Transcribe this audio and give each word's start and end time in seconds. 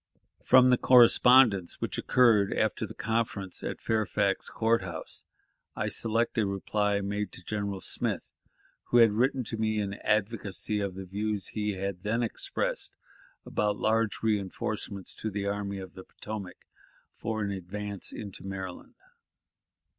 From 0.43 0.71
the 0.71 0.79
correspondence 0.79 1.79
which 1.79 1.99
occurred 1.99 2.51
after 2.53 2.87
the 2.87 2.95
conference 2.95 3.61
at 3.63 3.79
Fairfax 3.79 4.49
Court 4.49 4.81
House, 4.81 5.25
I 5.75 5.89
select 5.89 6.39
a 6.39 6.47
reply 6.47 7.01
made 7.01 7.31
to 7.33 7.43
General 7.43 7.81
Smith, 7.81 8.27
who 8.85 8.97
had 8.97 9.11
written 9.11 9.43
to 9.43 9.57
me 9.57 9.79
in 9.79 9.93
advocacy 10.03 10.79
of 10.79 10.95
the 10.95 11.05
views 11.05 11.49
he 11.49 11.73
had 11.73 12.01
then 12.01 12.23
expressed 12.23 12.95
about 13.45 13.77
large 13.77 14.21
reënforcements 14.21 15.15
to 15.19 15.29
the 15.29 15.45
Army 15.45 15.77
of 15.77 15.93
the 15.93 16.03
Potomac, 16.03 16.65
for 17.13 17.43
an 17.43 17.51
advance 17.51 18.11
into 18.11 18.43
Maryland. 18.43 18.95